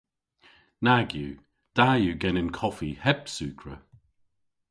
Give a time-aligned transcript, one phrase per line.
[0.85, 1.35] Nag yw.
[1.77, 3.75] Da yw genen koffi heb sugra.